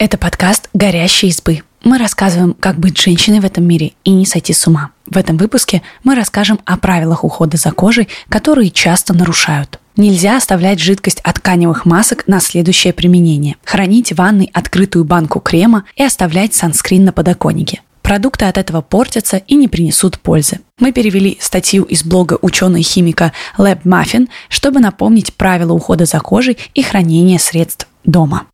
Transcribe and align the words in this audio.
Это 0.00 0.16
подкаст 0.16 0.70
«Горящие 0.72 1.30
избы». 1.30 1.60
Мы 1.84 1.98
рассказываем, 1.98 2.56
как 2.58 2.78
быть 2.78 2.98
женщиной 2.98 3.40
в 3.40 3.44
этом 3.44 3.64
мире 3.64 3.92
и 4.02 4.12
не 4.12 4.24
сойти 4.24 4.54
с 4.54 4.66
ума. 4.66 4.92
В 5.04 5.18
этом 5.18 5.36
выпуске 5.36 5.82
мы 6.04 6.14
расскажем 6.14 6.58
о 6.64 6.78
правилах 6.78 7.22
ухода 7.22 7.58
за 7.58 7.70
кожей, 7.70 8.08
которые 8.30 8.70
часто 8.70 9.12
нарушают. 9.12 9.78
Нельзя 9.98 10.38
оставлять 10.38 10.80
жидкость 10.80 11.20
от 11.20 11.34
тканевых 11.34 11.84
масок 11.84 12.26
на 12.28 12.40
следующее 12.40 12.94
применение. 12.94 13.56
Хранить 13.62 14.12
в 14.12 14.16
ванной 14.16 14.48
открытую 14.54 15.04
банку 15.04 15.38
крема 15.38 15.84
и 15.96 16.02
оставлять 16.02 16.54
санскрин 16.54 17.04
на 17.04 17.12
подоконнике. 17.12 17.82
Продукты 18.00 18.46
от 18.46 18.56
этого 18.56 18.80
портятся 18.80 19.36
и 19.36 19.54
не 19.54 19.68
принесут 19.68 20.18
пользы. 20.18 20.60
Мы 20.78 20.92
перевели 20.92 21.36
статью 21.42 21.84
из 21.84 22.04
блога 22.04 22.38
ученого-химика 22.40 23.34
Lab 23.58 23.82
Muffin, 23.84 24.30
чтобы 24.48 24.80
напомнить 24.80 25.34
правила 25.34 25.74
ухода 25.74 26.06
за 26.06 26.20
кожей 26.20 26.56
и 26.72 26.80
хранения 26.80 27.36
средств 27.36 27.86
дома. 28.04 28.46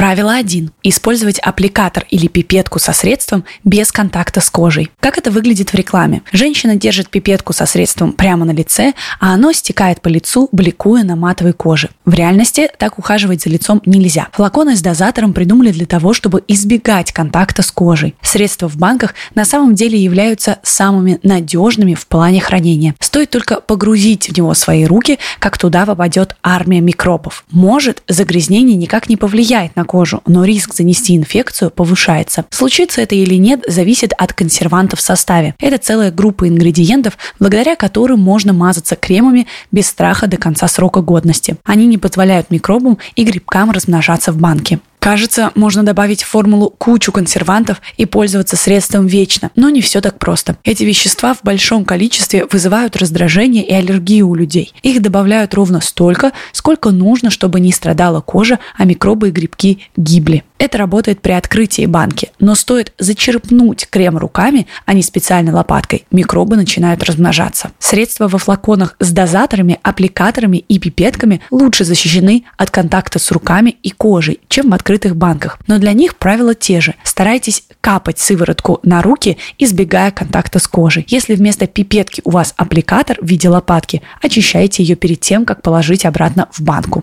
Правило 0.00 0.32
1. 0.32 0.70
Использовать 0.82 1.38
аппликатор 1.40 2.06
или 2.08 2.26
пипетку 2.26 2.78
со 2.78 2.94
средством 2.94 3.44
без 3.64 3.92
контакта 3.92 4.40
с 4.40 4.48
кожей. 4.48 4.90
Как 4.98 5.18
это 5.18 5.30
выглядит 5.30 5.74
в 5.74 5.74
рекламе? 5.74 6.22
Женщина 6.32 6.74
держит 6.74 7.10
пипетку 7.10 7.52
со 7.52 7.66
средством 7.66 8.12
прямо 8.12 8.46
на 8.46 8.52
лице, 8.52 8.94
а 9.20 9.34
оно 9.34 9.52
стекает 9.52 10.00
по 10.00 10.08
лицу, 10.08 10.48
бликуя 10.52 11.04
на 11.04 11.16
матовой 11.16 11.52
коже. 11.52 11.90
В 12.06 12.14
реальности 12.14 12.70
так 12.78 12.98
ухаживать 12.98 13.42
за 13.42 13.50
лицом 13.50 13.82
нельзя. 13.84 14.28
Флаконы 14.32 14.74
с 14.74 14.80
дозатором 14.80 15.34
придумали 15.34 15.70
для 15.70 15.84
того, 15.84 16.14
чтобы 16.14 16.42
избегать 16.48 17.12
контакта 17.12 17.60
с 17.60 17.70
кожей. 17.70 18.14
Средства 18.22 18.70
в 18.70 18.78
банках 18.78 19.14
на 19.34 19.44
самом 19.44 19.74
деле 19.74 20.02
являются 20.02 20.60
самыми 20.62 21.20
надежными 21.22 21.92
в 21.92 22.06
плане 22.06 22.40
хранения. 22.40 22.94
Стоит 23.00 23.28
только 23.28 23.60
погрузить 23.60 24.30
в 24.30 24.34
него 24.34 24.54
свои 24.54 24.86
руки, 24.86 25.18
как 25.40 25.58
туда 25.58 25.84
попадет 25.84 26.36
армия 26.42 26.80
микробов. 26.80 27.44
Может, 27.50 28.02
загрязнение 28.08 28.76
никак 28.76 29.10
не 29.10 29.18
повлияет 29.18 29.76
на 29.76 29.84
кожу, 29.90 30.22
но 30.24 30.44
риск 30.44 30.72
занести 30.72 31.16
инфекцию 31.16 31.72
повышается. 31.72 32.44
Случится 32.50 33.00
это 33.00 33.16
или 33.16 33.34
нет, 33.34 33.64
зависит 33.66 34.12
от 34.16 34.32
консервантов 34.32 35.00
в 35.00 35.02
составе. 35.02 35.56
Это 35.58 35.78
целая 35.78 36.12
группа 36.12 36.46
ингредиентов, 36.46 37.18
благодаря 37.40 37.74
которым 37.74 38.20
можно 38.20 38.52
мазаться 38.52 38.94
кремами 38.94 39.48
без 39.72 39.88
страха 39.88 40.28
до 40.28 40.36
конца 40.36 40.68
срока 40.68 41.00
годности. 41.00 41.56
Они 41.64 41.86
не 41.86 41.98
позволяют 41.98 42.52
микробам 42.52 42.98
и 43.16 43.24
грибкам 43.24 43.72
размножаться 43.72 44.30
в 44.30 44.36
банке. 44.36 44.78
Кажется, 45.00 45.50
можно 45.54 45.82
добавить 45.82 46.22
в 46.22 46.28
формулу 46.28 46.68
кучу 46.70 47.10
консервантов 47.10 47.80
и 47.96 48.04
пользоваться 48.04 48.56
средством 48.56 49.06
вечно, 49.06 49.50
но 49.56 49.70
не 49.70 49.80
все 49.80 50.02
так 50.02 50.18
просто. 50.18 50.58
Эти 50.62 50.84
вещества 50.84 51.32
в 51.32 51.42
большом 51.42 51.86
количестве 51.86 52.46
вызывают 52.50 52.96
раздражение 52.96 53.66
и 53.66 53.72
аллергию 53.72 54.28
у 54.28 54.34
людей. 54.34 54.74
Их 54.82 55.00
добавляют 55.00 55.54
ровно 55.54 55.80
столько, 55.80 56.32
сколько 56.52 56.90
нужно, 56.90 57.30
чтобы 57.30 57.60
не 57.60 57.72
страдала 57.72 58.20
кожа, 58.20 58.58
а 58.76 58.84
микробы 58.84 59.28
и 59.28 59.32
грибки 59.32 59.80
гибли. 59.96 60.44
Это 60.60 60.76
работает 60.76 61.22
при 61.22 61.32
открытии 61.32 61.86
банки, 61.86 62.32
но 62.38 62.54
стоит 62.54 62.92
зачерпнуть 62.98 63.88
крем 63.88 64.18
руками, 64.18 64.66
а 64.84 64.92
не 64.92 65.02
специальной 65.02 65.52
лопаткой, 65.52 66.04
микробы 66.10 66.54
начинают 66.54 67.02
размножаться. 67.02 67.70
Средства 67.78 68.28
во 68.28 68.36
флаконах 68.36 68.94
с 69.00 69.10
дозаторами, 69.10 69.80
аппликаторами 69.82 70.58
и 70.58 70.78
пипетками 70.78 71.40
лучше 71.50 71.86
защищены 71.86 72.44
от 72.58 72.70
контакта 72.70 73.18
с 73.18 73.32
руками 73.32 73.78
и 73.82 73.88
кожей, 73.88 74.40
чем 74.48 74.68
в 74.68 74.74
открытых 74.74 75.16
банках. 75.16 75.58
Но 75.66 75.78
для 75.78 75.94
них 75.94 76.16
правила 76.16 76.54
те 76.54 76.82
же. 76.82 76.94
Старайтесь 77.04 77.64
капать 77.80 78.18
сыворотку 78.18 78.80
на 78.82 79.00
руки, 79.00 79.38
избегая 79.56 80.10
контакта 80.10 80.58
с 80.58 80.68
кожей. 80.68 81.06
Если 81.08 81.36
вместо 81.36 81.66
пипетки 81.68 82.20
у 82.24 82.32
вас 82.32 82.52
аппликатор 82.58 83.16
в 83.18 83.26
виде 83.26 83.48
лопатки, 83.48 84.02
очищайте 84.20 84.82
ее 84.82 84.94
перед 84.94 85.20
тем, 85.20 85.46
как 85.46 85.62
положить 85.62 86.04
обратно 86.04 86.48
в 86.52 86.60
банку. 86.60 87.02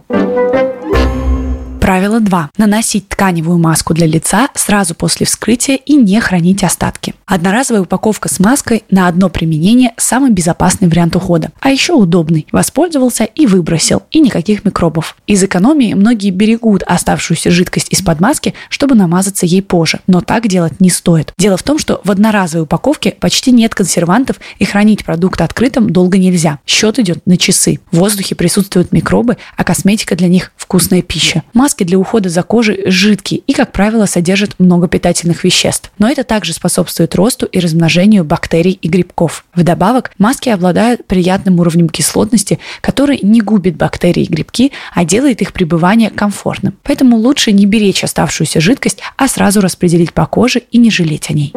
Правило 1.87 2.19
2. 2.19 2.49
Наносить 2.57 3.07
тканевую 3.07 3.59
маску 3.59 3.93
для 3.93 4.07
лица 4.07 4.49
сразу 4.55 4.93
после 4.93 5.25
вскрытия 5.25 5.77
и 5.77 5.95
не 5.95 6.19
хранить 6.19 6.65
остатки. 6.65 7.15
Одноразовая 7.25 7.83
упаковка 7.83 8.27
с 8.27 8.41
маской 8.41 8.83
на 8.91 9.07
одно 9.07 9.29
применение– 9.29 9.93
самый 9.97 10.31
безопасный 10.31 10.89
вариант 10.89 11.15
ухода. 11.15 11.53
А 11.61 11.69
еще 11.69 11.93
удобный. 11.93 12.45
Воспользовался 12.51 13.23
и 13.23 13.45
выбросил, 13.45 14.03
и 14.11 14.19
никаких 14.19 14.65
микробов. 14.65 15.15
Из 15.27 15.41
экономии 15.41 15.93
многие 15.93 16.31
берегут 16.31 16.83
оставшуюся 16.83 17.51
жидкость 17.51 17.87
из-под 17.89 18.19
маски, 18.19 18.53
чтобы 18.67 18.93
намазаться 18.95 19.45
ей 19.45 19.61
позже. 19.61 20.01
Но 20.07 20.19
так 20.19 20.49
делать 20.49 20.81
не 20.81 20.89
стоит. 20.89 21.31
Дело 21.37 21.55
в 21.55 21.63
том, 21.63 21.79
что 21.79 22.01
в 22.03 22.11
одноразовой 22.11 22.63
упаковке 22.63 23.11
почти 23.17 23.51
нет 23.53 23.73
консервантов 23.73 24.41
и 24.59 24.65
хранить 24.65 25.05
продукт 25.05 25.39
открытым 25.39 25.89
долго 25.89 26.17
нельзя. 26.17 26.59
Счет 26.65 26.99
идет 26.99 27.25
на 27.25 27.37
часы. 27.37 27.79
В 27.91 27.99
воздухе 27.99 28.35
присутствуют 28.35 28.91
микробы, 28.91 29.37
а 29.55 29.63
косметика 29.63 30.17
для 30.17 30.27
них– 30.27 30.51
вкусная 30.57 31.01
пища. 31.01 31.43
Маска 31.53 31.76
маски 31.77 31.83
для 31.83 31.99
ухода 31.99 32.29
за 32.29 32.41
кожей 32.43 32.89
жидкие 32.89 33.41
и, 33.45 33.53
как 33.53 33.71
правило, 33.71 34.07
содержат 34.07 34.59
много 34.59 34.87
питательных 34.87 35.43
веществ. 35.43 35.91
Но 35.99 36.09
это 36.09 36.23
также 36.23 36.53
способствует 36.53 37.13
росту 37.15 37.45
и 37.45 37.59
размножению 37.59 38.23
бактерий 38.23 38.79
и 38.81 38.87
грибков. 38.87 39.45
Вдобавок, 39.53 40.11
маски 40.17 40.49
обладают 40.49 41.05
приятным 41.05 41.59
уровнем 41.59 41.89
кислотности, 41.89 42.57
который 42.81 43.19
не 43.21 43.41
губит 43.41 43.77
бактерии 43.77 44.23
и 44.23 44.31
грибки, 44.31 44.71
а 44.95 45.05
делает 45.05 45.41
их 45.41 45.53
пребывание 45.53 46.09
комфортным. 46.09 46.73
Поэтому 46.83 47.17
лучше 47.17 47.51
не 47.51 47.67
беречь 47.67 48.03
оставшуюся 48.03 48.59
жидкость, 48.59 48.99
а 49.15 49.27
сразу 49.27 49.61
распределить 49.61 50.13
по 50.13 50.25
коже 50.25 50.63
и 50.71 50.79
не 50.79 50.89
жалеть 50.89 51.29
о 51.29 51.33
ней. 51.33 51.53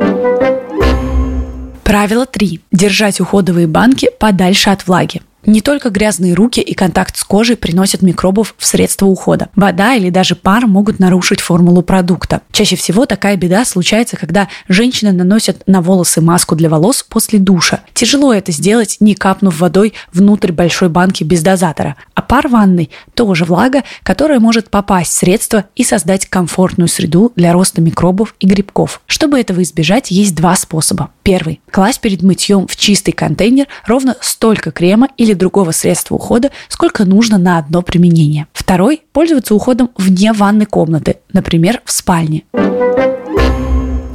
Правило 1.82 2.26
3. 2.26 2.60
Держать 2.72 3.20
уходовые 3.20 3.66
банки 3.66 4.10
подальше 4.19 4.70
от 4.70 4.87
влаги. 4.87 5.22
Не 5.47 5.62
только 5.62 5.91
грязные 5.91 6.34
руки 6.34 6.61
и 6.61 6.75
контакт 6.75 7.17
с 7.17 7.25
кожей 7.25 7.56
приносят 7.56 8.03
микробов 8.03 8.55
в 8.59 8.67
средства 8.67 9.06
ухода. 9.06 9.49
Вода 9.56 9.95
или 9.95 10.11
даже 10.11 10.37
пар 10.37 10.67
могут 10.67 10.99
нарушить 10.99 11.41
формулу 11.41 11.83
продукта. 11.83 12.43
Чаще 12.53 12.77
всего 12.77 13.06
такая 13.06 13.37
беда 13.37 13.65
случается, 13.65 14.17
когда 14.17 14.49
женщины 14.69 15.12
наносят 15.12 15.62
на 15.67 15.81
волосы 15.81 16.21
маску 16.21 16.56
для 16.56 16.69
волос 16.69 17.03
после 17.03 17.39
душа. 17.39 17.81
Тяжело 17.95 18.34
это 18.34 18.53
сделать, 18.53 18.99
не 19.00 19.15
капнув 19.15 19.59
водой 19.59 19.95
внутрь 20.12 20.53
большой 20.53 20.89
банки 20.89 21.25
без 21.25 21.43
дозатора. 21.43 21.97
А 22.15 22.23
пар 22.23 22.49
ванной– 22.49 22.91
тоже 23.15 23.45
влага, 23.45 23.83
которая 24.03 24.41
может 24.41 24.71
попасть 24.71 25.12
в 25.12 25.17
средство 25.17 25.65
и 25.75 25.84
создать 25.84 26.27
комфортную 26.27 26.89
среду 26.89 27.33
для 27.34 27.53
роста 27.53 27.81
микробов 27.81 28.34
и 28.41 28.47
грибков. 28.47 29.00
Чтобы 29.06 29.41
этого 29.41 29.62
избежать, 29.62 30.11
есть 30.11 30.34
два 30.34 30.55
способа. 30.55 31.11
Первый– 31.23 31.61
класть 31.71 32.00
перед 32.00 32.23
мытьем 32.23 32.67
в 32.67 32.77
чистый 32.77 33.12
контейнер 33.12 33.67
ровно 33.87 34.17
столько 34.21 34.71
крема 34.71 35.09
или 35.17 35.30
или 35.31 35.39
другого 35.39 35.71
средства 35.71 36.17
ухода, 36.17 36.51
сколько 36.69 37.05
нужно 37.05 37.39
на 37.39 37.59
одно 37.59 37.83
применение. 37.83 38.47
Второй– 38.53 39.03
пользоваться 39.13 39.55
уходом 39.55 39.91
вне 39.97 40.33
ванной 40.33 40.67
комнаты, 40.67 41.17
например, 41.33 41.81
в 41.85 41.93
спальне. 41.93 42.45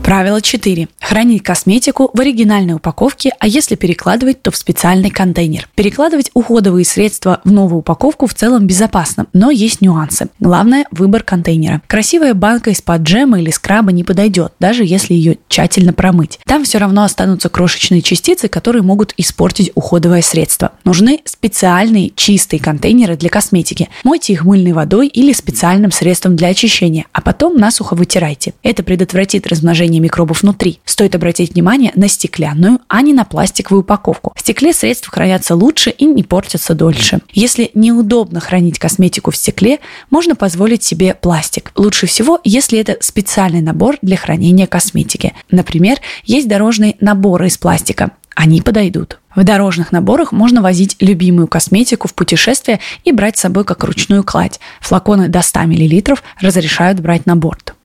Правило 0.05 0.39
4. 0.39 0.87
Хранить 1.01 1.41
косметику 1.41 2.11
в 2.13 2.19
оригинальной 2.19 2.75
упаковке, 2.75 3.31
а 3.39 3.47
если 3.47 3.73
перекладывать, 3.73 4.39
то 4.43 4.51
в 4.51 4.55
специальный 4.55 5.09
контейнер. 5.09 5.67
Перекладывать 5.73 6.29
уходовые 6.35 6.85
средства 6.85 7.41
в 7.43 7.51
новую 7.51 7.79
упаковку 7.79 8.27
в 8.27 8.35
целом 8.35 8.67
безопасно, 8.67 9.25
но 9.33 9.49
есть 9.49 9.81
нюансы. 9.81 10.27
Главное– 10.39 10.85
выбор 10.91 11.23
контейнера. 11.23 11.81
Красивая 11.87 12.35
банка 12.35 12.69
из-под 12.69 13.01
джема 13.01 13.41
или 13.41 13.49
скраба 13.49 13.91
не 13.91 14.03
подойдет, 14.03 14.53
даже 14.59 14.85
если 14.85 15.15
ее 15.15 15.39
тщательно 15.47 15.91
промыть. 15.91 16.37
Там 16.45 16.65
все 16.65 16.77
равно 16.77 17.03
останутся 17.03 17.49
крошечные 17.49 18.03
частицы, 18.03 18.47
которые 18.47 18.83
могут 18.83 19.15
испортить 19.17 19.71
уходовое 19.73 20.21
средство. 20.21 20.73
Нужны 20.83 21.21
специальные 21.25 22.11
чистые 22.15 22.59
контейнеры 22.59 23.17
для 23.17 23.29
косметики. 23.29 23.89
Мойте 24.03 24.33
их 24.33 24.45
мыльной 24.45 24.73
водой 24.73 25.07
или 25.07 25.33
специальным 25.33 25.91
средством 25.91 26.35
для 26.35 26.49
очищения, 26.49 27.05
а 27.11 27.21
потом 27.21 27.57
насухо 27.57 27.95
вытирайте. 27.95 28.53
Это 28.61 28.83
предотвратит 28.83 29.47
размножение 29.47 29.94
размножения 29.95 29.99
микробов 29.99 30.41
внутри. 30.41 30.79
Стоит 30.85 31.15
обратить 31.15 31.53
внимание 31.53 31.91
на 31.95 32.07
стеклянную, 32.07 32.79
а 32.87 33.01
не 33.01 33.13
на 33.13 33.25
пластиковую 33.25 33.81
упаковку. 33.81 34.33
В 34.35 34.39
стекле 34.39 34.73
средства 34.73 35.11
хранятся 35.11 35.55
лучше 35.55 35.89
и 35.89 36.05
не 36.05 36.23
портятся 36.23 36.73
дольше. 36.73 37.19
Если 37.33 37.71
неудобно 37.73 38.39
хранить 38.39 38.79
косметику 38.79 39.31
в 39.31 39.35
стекле, 39.35 39.79
можно 40.09 40.35
позволить 40.35 40.83
себе 40.83 41.13
пластик. 41.13 41.71
Лучше 41.75 42.07
всего, 42.07 42.39
если 42.43 42.79
это 42.79 42.97
специальный 43.01 43.61
набор 43.61 43.97
для 44.01 44.17
хранения 44.17 44.67
косметики. 44.67 45.33
Например, 45.51 45.97
есть 46.25 46.47
дорожные 46.47 46.95
наборы 46.99 47.47
из 47.47 47.57
пластика. 47.57 48.11
Они 48.35 48.61
подойдут. 48.61 49.19
В 49.33 49.43
дорожных 49.43 49.91
наборах 49.91 50.31
можно 50.33 50.61
возить 50.61 50.97
любимую 50.99 51.47
косметику 51.47 52.07
в 52.07 52.13
путешествие 52.13 52.79
и 53.05 53.11
брать 53.11 53.37
с 53.37 53.41
собой 53.41 53.63
как 53.63 53.83
ручную 53.83 54.23
кладь. 54.23 54.59
Флаконы 54.81 55.29
до 55.29 55.41
100 55.41 55.61
мл 55.61 56.17
разрешают 56.41 56.99
брать 56.99 57.25
на 57.25 57.35
борт. 57.35 57.75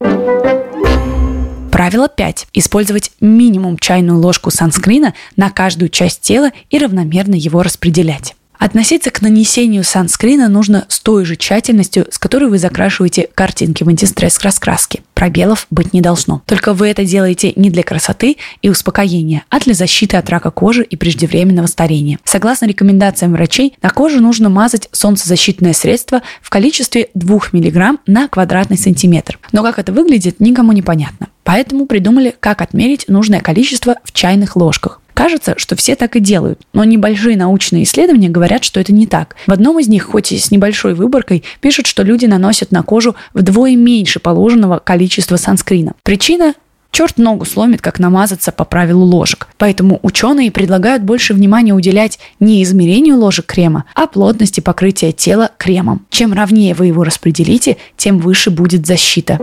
Правило 1.81 2.07
5. 2.07 2.49
Использовать 2.53 3.11
минимум 3.21 3.75
чайную 3.79 4.19
ложку 4.19 4.51
санскрина 4.51 5.15
на 5.35 5.49
каждую 5.49 5.89
часть 5.89 6.21
тела 6.21 6.51
и 6.69 6.77
равномерно 6.77 7.33
его 7.33 7.63
распределять. 7.63 8.35
Относиться 8.61 9.09
к 9.09 9.23
нанесению 9.23 9.83
санскрина 9.83 10.47
нужно 10.47 10.85
с 10.87 10.99
той 10.99 11.25
же 11.25 11.35
тщательностью, 11.35 12.05
с 12.11 12.19
которой 12.19 12.47
вы 12.47 12.59
закрашиваете 12.59 13.27
картинки 13.33 13.83
в 13.83 13.89
антистресс-раскраске. 13.89 15.01
Пробелов 15.15 15.65
быть 15.71 15.93
не 15.93 16.01
должно. 16.01 16.43
Только 16.45 16.73
вы 16.73 16.89
это 16.89 17.03
делаете 17.03 17.53
не 17.55 17.71
для 17.71 17.81
красоты 17.81 18.37
и 18.61 18.69
успокоения, 18.69 19.45
а 19.49 19.59
для 19.59 19.73
защиты 19.73 20.15
от 20.15 20.29
рака 20.29 20.51
кожи 20.51 20.83
и 20.83 20.95
преждевременного 20.95 21.65
старения. 21.65 22.19
Согласно 22.23 22.67
рекомендациям 22.67 23.31
врачей, 23.31 23.73
на 23.81 23.89
кожу 23.89 24.21
нужно 24.21 24.49
мазать 24.49 24.89
солнцезащитное 24.91 25.73
средство 25.73 26.21
в 26.39 26.51
количестве 26.51 27.09
2 27.15 27.39
мг 27.53 27.97
на 28.05 28.27
квадратный 28.27 28.77
сантиметр. 28.77 29.39
Но 29.53 29.63
как 29.63 29.79
это 29.79 29.91
выглядит, 29.91 30.39
никому 30.39 30.71
не 30.71 30.83
понятно. 30.83 31.29
Поэтому 31.43 31.87
придумали, 31.87 32.35
как 32.39 32.61
отмерить 32.61 33.05
нужное 33.07 33.41
количество 33.41 33.95
в 34.03 34.11
чайных 34.11 34.55
ложках. 34.55 35.00
Кажется, 35.21 35.53
что 35.57 35.75
все 35.75 35.95
так 35.95 36.15
и 36.15 36.19
делают, 36.19 36.61
но 36.73 36.83
небольшие 36.83 37.37
научные 37.37 37.83
исследования 37.83 38.27
говорят, 38.27 38.63
что 38.63 38.79
это 38.79 38.91
не 38.91 39.05
так. 39.05 39.35
В 39.45 39.51
одном 39.51 39.77
из 39.77 39.87
них, 39.87 40.05
хоть 40.05 40.31
и 40.31 40.39
с 40.39 40.49
небольшой 40.49 40.95
выборкой, 40.95 41.43
пишут, 41.59 41.85
что 41.85 42.01
люди 42.01 42.25
наносят 42.25 42.71
на 42.71 42.81
кожу 42.81 43.15
вдвое 43.35 43.75
меньше 43.75 44.19
положенного 44.19 44.79
количества 44.79 45.35
санскрина. 45.35 45.93
Причина 46.01 46.55
Черт 46.89 47.19
ногу 47.19 47.45
сломит, 47.45 47.81
как 47.81 47.99
намазаться 47.99 48.51
по 48.51 48.65
правилу 48.65 49.05
ложек. 49.05 49.47
Поэтому 49.57 49.99
ученые 50.01 50.51
предлагают 50.51 51.03
больше 51.03 51.33
внимания 51.35 51.73
уделять 51.73 52.19
не 52.39 52.61
измерению 52.63 53.17
ложек 53.17 53.45
крема, 53.45 53.85
а 53.93 54.07
плотности 54.07 54.59
покрытия 54.59 55.11
тела 55.13 55.51
кремом. 55.57 56.05
Чем 56.09 56.33
ровнее 56.33 56.73
вы 56.73 56.87
его 56.87 57.03
распределите, 57.03 57.77
тем 57.95 58.17
выше 58.17 58.49
будет 58.49 58.87
защита. 58.87 59.39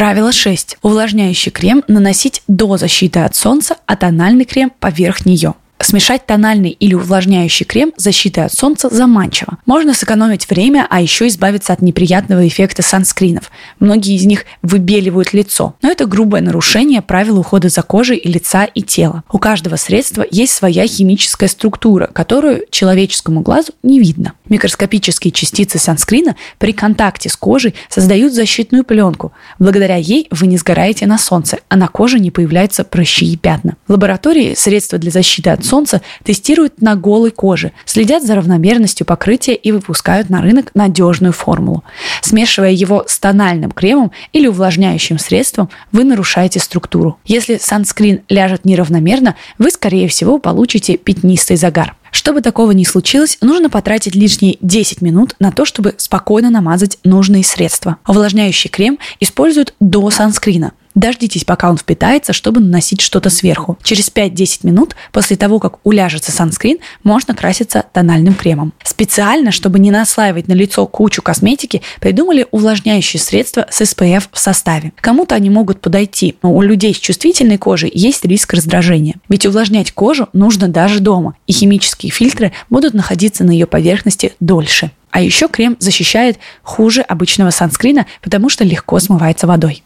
Правило 0.00 0.32
6. 0.32 0.78
Увлажняющий 0.80 1.52
крем 1.52 1.84
наносить 1.86 2.42
до 2.48 2.78
защиты 2.78 3.18
от 3.18 3.34
солнца, 3.36 3.76
а 3.84 3.96
тональный 3.96 4.46
крем 4.46 4.72
поверх 4.80 5.26
нее. 5.26 5.52
Смешать 5.82 6.26
тональный 6.26 6.70
или 6.70 6.92
увлажняющий 6.92 7.64
крем 7.64 7.92
защиты 7.96 8.42
от 8.42 8.52
солнца 8.52 8.90
заманчиво. 8.90 9.58
Можно 9.64 9.94
сэкономить 9.94 10.48
время, 10.50 10.86
а 10.90 11.00
еще 11.00 11.26
избавиться 11.26 11.72
от 11.72 11.80
неприятного 11.80 12.46
эффекта 12.46 12.82
санскринов. 12.82 13.50
Многие 13.78 14.14
из 14.14 14.26
них 14.26 14.44
выбеливают 14.62 15.32
лицо. 15.32 15.74
Но 15.80 15.90
это 15.90 16.04
грубое 16.04 16.42
нарушение 16.42 17.00
правил 17.00 17.38
ухода 17.38 17.70
за 17.70 17.82
кожей 17.82 18.18
и 18.18 18.30
лица 18.30 18.64
и 18.64 18.82
тела. 18.82 19.24
У 19.32 19.38
каждого 19.38 19.76
средства 19.76 20.24
есть 20.30 20.52
своя 20.52 20.86
химическая 20.86 21.48
структура, 21.48 22.08
которую 22.12 22.66
человеческому 22.70 23.40
глазу 23.40 23.72
не 23.82 24.00
видно. 24.00 24.34
Микроскопические 24.50 25.32
частицы 25.32 25.78
санскрина 25.78 26.36
при 26.58 26.72
контакте 26.72 27.30
с 27.30 27.36
кожей 27.36 27.74
создают 27.88 28.34
защитную 28.34 28.84
пленку. 28.84 29.32
Благодаря 29.58 29.96
ей 29.96 30.26
вы 30.30 30.46
не 30.46 30.58
сгораете 30.58 31.06
на 31.06 31.16
солнце, 31.16 31.58
а 31.70 31.76
на 31.76 31.88
коже 31.88 32.20
не 32.20 32.30
появляются 32.30 32.84
прыщи 32.84 33.32
и 33.32 33.36
пятна. 33.36 33.76
В 33.88 33.92
лаборатории 33.92 34.54
средства 34.54 34.98
для 34.98 35.10
защиты 35.10 35.48
от 35.50 35.64
солнца 35.70 36.02
тестируют 36.24 36.82
на 36.82 36.96
голой 36.96 37.30
коже, 37.30 37.72
следят 37.84 38.24
за 38.24 38.34
равномерностью 38.34 39.06
покрытия 39.06 39.54
и 39.54 39.70
выпускают 39.70 40.28
на 40.28 40.42
рынок 40.42 40.72
надежную 40.74 41.32
формулу. 41.32 41.84
Смешивая 42.22 42.72
его 42.72 43.04
с 43.06 43.18
тональным 43.18 43.70
кремом 43.70 44.10
или 44.32 44.48
увлажняющим 44.48 45.18
средством, 45.18 45.70
вы 45.92 46.04
нарушаете 46.04 46.58
структуру. 46.58 47.18
Если 47.24 47.56
санскрин 47.56 48.22
ляжет 48.28 48.64
неравномерно, 48.64 49.36
вы, 49.58 49.70
скорее 49.70 50.08
всего, 50.08 50.38
получите 50.38 50.96
пятнистый 50.96 51.56
загар. 51.56 51.94
Чтобы 52.10 52.40
такого 52.40 52.72
не 52.72 52.84
случилось, 52.84 53.38
нужно 53.40 53.70
потратить 53.70 54.14
лишние 54.14 54.58
10 54.60 55.02
минут 55.02 55.34
на 55.38 55.52
то, 55.52 55.64
чтобы 55.64 55.94
спокойно 55.96 56.50
намазать 56.50 56.98
нужные 57.04 57.44
средства. 57.44 57.96
Увлажняющий 58.06 58.70
крем 58.70 58.98
используют 59.20 59.74
до 59.80 60.10
санскрина. 60.10 60.72
Дождитесь, 60.94 61.44
пока 61.44 61.70
он 61.70 61.76
впитается, 61.76 62.32
чтобы 62.32 62.60
наносить 62.60 63.00
что-то 63.00 63.30
сверху. 63.30 63.78
Через 63.82 64.10
5-10 64.10 64.66
минут 64.66 64.96
после 65.12 65.36
того, 65.36 65.60
как 65.60 65.78
уляжется 65.84 66.32
санскрин, 66.32 66.78
можно 67.04 67.34
краситься 67.34 67.84
тональным 67.92 68.34
кремом. 68.34 68.72
Специально, 68.82 69.52
чтобы 69.52 69.78
не 69.78 69.90
наслаивать 69.90 70.48
на 70.48 70.52
лицо 70.52 70.86
кучу 70.86 71.22
косметики, 71.22 71.82
придумали 72.00 72.46
увлажняющие 72.50 73.20
средства 73.20 73.66
с 73.70 73.80
SPF 73.82 74.24
в 74.32 74.38
составе. 74.38 74.92
Кому-то 75.00 75.36
они 75.36 75.48
могут 75.48 75.80
подойти, 75.80 76.36
но 76.42 76.52
у 76.52 76.60
людей 76.60 76.92
с 76.92 76.98
чувствительной 76.98 77.58
кожей 77.58 77.90
есть 77.94 78.24
риск 78.24 78.52
раздражения. 78.52 79.14
Ведь 79.28 79.46
увлажнять 79.46 79.92
кожу 79.92 80.28
нужно 80.32 80.66
даже 80.66 80.98
дома, 81.00 81.36
и 81.46 81.52
химические 81.52 81.99
фильтры 82.08 82.52
будут 82.70 82.94
находиться 82.94 83.44
на 83.44 83.50
ее 83.50 83.66
поверхности 83.66 84.32
дольше. 84.40 84.90
А 85.10 85.20
еще 85.20 85.48
крем 85.48 85.76
защищает 85.80 86.38
хуже 86.62 87.02
обычного 87.02 87.50
санскрина, 87.50 88.06
потому 88.22 88.48
что 88.48 88.64
легко 88.64 88.98
смывается 89.00 89.46
водой. 89.46 89.82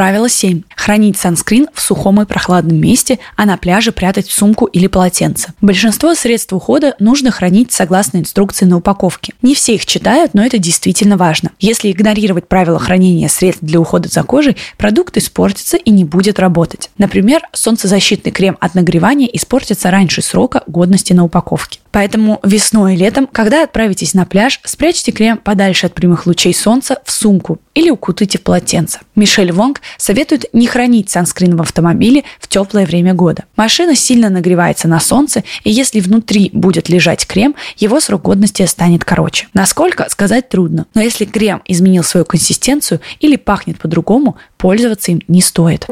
Правило 0.00 0.30
7. 0.30 0.62
Хранить 0.76 1.18
санскрин 1.18 1.68
в 1.74 1.82
сухом 1.82 2.22
и 2.22 2.24
прохладном 2.24 2.78
месте, 2.78 3.18
а 3.36 3.44
на 3.44 3.58
пляже 3.58 3.92
прятать 3.92 4.28
в 4.28 4.32
сумку 4.32 4.64
или 4.64 4.86
полотенце. 4.86 5.52
Большинство 5.60 6.14
средств 6.14 6.54
ухода 6.54 6.94
нужно 6.98 7.30
хранить 7.30 7.70
согласно 7.70 8.16
инструкции 8.16 8.64
на 8.64 8.78
упаковке. 8.78 9.34
Не 9.42 9.54
все 9.54 9.74
их 9.74 9.84
читают, 9.84 10.32
но 10.32 10.42
это 10.42 10.56
действительно 10.56 11.18
важно. 11.18 11.50
Если 11.60 11.92
игнорировать 11.92 12.48
правила 12.48 12.78
хранения 12.78 13.28
средств 13.28 13.62
для 13.62 13.78
ухода 13.78 14.08
за 14.08 14.22
кожей, 14.22 14.56
продукт 14.78 15.18
испортится 15.18 15.76
и 15.76 15.90
не 15.90 16.04
будет 16.06 16.38
работать. 16.38 16.88
Например, 16.96 17.42
солнцезащитный 17.52 18.32
крем 18.32 18.56
от 18.58 18.74
нагревания 18.74 19.28
испортится 19.30 19.90
раньше 19.90 20.22
срока 20.22 20.62
годности 20.66 21.12
на 21.12 21.24
упаковке. 21.24 21.80
Поэтому 21.92 22.40
весной 22.42 22.94
и 22.94 22.96
летом, 22.96 23.28
когда 23.30 23.64
отправитесь 23.64 24.14
на 24.14 24.24
пляж, 24.24 24.60
спрячьте 24.64 25.12
крем 25.12 25.36
подальше 25.36 25.84
от 25.84 25.92
прямых 25.92 26.24
лучей 26.24 26.54
солнца 26.54 27.02
в 27.04 27.12
сумку 27.12 27.58
или 27.80 27.90
укутайте 27.90 28.38
в 28.38 28.42
полотенце. 28.42 29.00
Мишель 29.16 29.52
Вонг 29.52 29.80
советует 29.96 30.44
не 30.52 30.66
хранить 30.66 31.08
санскрин 31.08 31.56
в 31.56 31.62
автомобиле 31.62 32.24
в 32.38 32.46
теплое 32.46 32.84
время 32.84 33.14
года. 33.14 33.44
Машина 33.56 33.96
сильно 33.96 34.28
нагревается 34.28 34.86
на 34.86 35.00
солнце, 35.00 35.44
и 35.64 35.70
если 35.70 36.00
внутри 36.00 36.50
будет 36.52 36.90
лежать 36.90 37.26
крем, 37.26 37.54
его 37.78 38.00
срок 38.00 38.22
годности 38.22 38.66
станет 38.66 39.04
короче. 39.04 39.48
Насколько, 39.54 40.06
сказать 40.10 40.50
трудно. 40.50 40.86
Но 40.92 41.00
если 41.00 41.24
крем 41.24 41.62
изменил 41.64 42.04
свою 42.04 42.26
консистенцию 42.26 43.00
или 43.18 43.36
пахнет 43.36 43.78
по-другому, 43.78 44.36
пользоваться 44.58 45.12
им 45.12 45.22
не 45.26 45.40
стоит. 45.40 45.86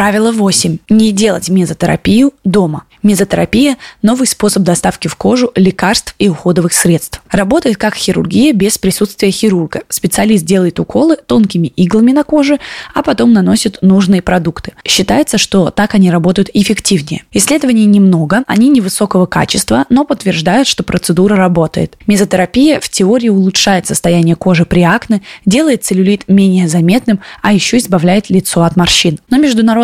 Правило 0.00 0.32
8. 0.32 0.78
Не 0.88 1.12
делать 1.12 1.50
мезотерапию 1.50 2.32
дома. 2.42 2.84
Мезотерапия– 3.02 3.76
новый 4.02 4.26
способ 4.26 4.62
доставки 4.62 5.08
в 5.08 5.16
кожу 5.16 5.52
лекарств 5.54 6.14
и 6.18 6.28
уходовых 6.28 6.72
средств. 6.72 7.22
Работает 7.30 7.76
как 7.78 7.94
хирургия 7.94 8.52
без 8.52 8.76
присутствия 8.76 9.30
хирурга. 9.30 9.82
Специалист 9.88 10.44
делает 10.44 10.80
уколы 10.80 11.16
тонкими 11.16 11.68
иглами 11.68 12.12
на 12.12 12.24
коже, 12.24 12.58
а 12.94 13.02
потом 13.02 13.32
наносит 13.32 13.78
нужные 13.82 14.20
продукты. 14.20 14.72
Считается, 14.86 15.38
что 15.38 15.70
так 15.70 15.94
они 15.94 16.10
работают 16.10 16.50
эффективнее. 16.52 17.24
Исследований 17.32 17.86
немного, 17.86 18.44
они 18.46 18.68
невысокого 18.68 19.26
качества, 19.26 19.86
но 19.88 20.04
подтверждают, 20.04 20.68
что 20.68 20.82
процедура 20.82 21.36
работает. 21.36 21.96
Мезотерапия 22.06 22.80
в 22.80 22.88
теории 22.88 23.28
улучшает 23.28 23.86
состояние 23.86 24.36
кожи 24.36 24.66
при 24.66 24.82
акне, 24.82 25.22
делает 25.46 25.84
целлюлит 25.84 26.24
менее 26.28 26.68
заметным, 26.68 27.20
а 27.42 27.52
еще 27.52 27.78
избавляет 27.78 28.28
лицо 28.28 28.62
от 28.62 28.76
морщин. 28.76 29.18
Но 29.30 29.38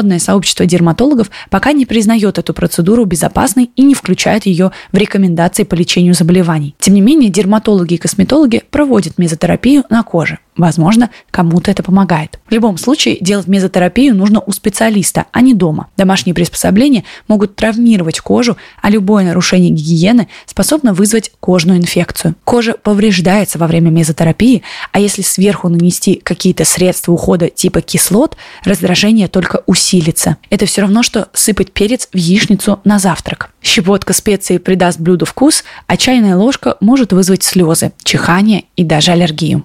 международное 0.07 0.19
сообщество 0.19 0.67
дерматологов 0.67 1.31
пока 1.51 1.73
не 1.73 1.87
признает 1.87 2.39
эту 2.39 2.55
процедуру 2.55 3.05
безопасной 3.05 3.71
и 3.77 3.83
не 3.83 3.95
включает 3.95 4.47
ее 4.47 4.71
в 4.93 4.97
рекомендации 4.97 5.65
по 5.65 5.75
лечению 5.75 6.15
заболеваний. 6.15 6.75
Тем 6.79 6.95
не 6.95 7.01
менее, 7.01 7.31
дерматологи 7.31 7.95
и 7.95 7.99
косметологи 7.99 8.63
проводят 8.71 9.19
мезотерапию 9.19 9.85
на 9.91 10.03
коже. 10.03 10.39
Возможно, 10.57 11.11
кому-то 11.31 11.71
это 11.71 11.83
помогает. 11.83 12.39
В 12.49 12.53
любом 12.53 12.79
случае, 12.79 13.19
делать 13.21 13.47
мезотерапию 13.47 14.15
нужно 14.15 14.41
у 14.41 14.53
специалиста, 14.53 15.27
а 15.33 15.41
не 15.43 15.55
дома. 15.55 15.89
Домашние 15.97 16.35
приспособления 16.35 17.05
могут 17.29 17.57
травмировать 17.57 18.21
кожу, 18.21 18.57
а 18.81 18.91
любое 18.91 19.25
нарушение 19.25 19.71
гигиены 19.71 20.29
способно 20.47 20.95
вызвать 20.95 21.33
кожную 21.41 21.79
инфекцию. 21.79 22.35
Кожа 22.45 22.75
повреждается 22.75 23.59
во 23.59 23.67
время 23.67 23.91
мезотерапии, 23.91 24.63
а 24.93 25.01
если 25.01 25.23
сверху 25.23 25.69
нанести 25.69 26.17
какие-то 26.17 26.65
средства 26.65 27.13
ухода 27.13 27.49
типа 27.49 27.83
кислот, 27.83 28.37
раздражение 28.65 29.29
только 29.29 29.63
усилится. 29.67 30.39
Это 30.49 30.67
все 30.67 30.83
равно, 30.83 31.03
что 31.03 31.29
сыпать 31.35 31.73
перец 31.73 32.09
в 32.13 32.17
яичницу 32.17 32.81
на 32.85 32.99
завтрак. 32.99 33.51
Щепотка 33.63 34.13
специй 34.13 34.59
придаст 34.59 35.01
блюду 35.01 35.27
вкус, 35.27 35.65
а 35.87 35.97
чайная 35.97 36.37
ложка 36.37 36.77
может 36.81 37.13
вызвать 37.13 37.43
слезы, 37.43 37.93
чихание 38.03 38.65
и 38.77 38.85
даже 38.85 39.13
аллергию. 39.13 39.65